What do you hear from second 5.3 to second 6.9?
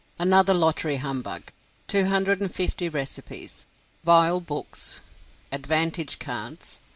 "ADVANTAGE CARDS."